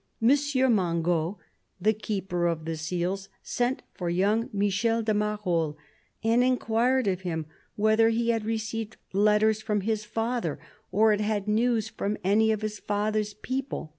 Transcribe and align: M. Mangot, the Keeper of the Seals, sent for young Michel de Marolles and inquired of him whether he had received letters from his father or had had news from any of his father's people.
M. 0.19 0.29
Mangot, 0.29 1.35
the 1.79 1.93
Keeper 1.93 2.47
of 2.47 2.65
the 2.65 2.75
Seals, 2.75 3.29
sent 3.43 3.83
for 3.93 4.09
young 4.09 4.49
Michel 4.51 5.03
de 5.03 5.13
Marolles 5.13 5.75
and 6.23 6.43
inquired 6.43 7.05
of 7.05 7.21
him 7.21 7.45
whether 7.75 8.09
he 8.09 8.29
had 8.29 8.43
received 8.43 8.97
letters 9.13 9.61
from 9.61 9.81
his 9.81 10.03
father 10.03 10.57
or 10.91 11.11
had 11.11 11.21
had 11.21 11.47
news 11.47 11.87
from 11.87 12.17
any 12.23 12.51
of 12.51 12.63
his 12.63 12.79
father's 12.79 13.35
people. 13.35 13.89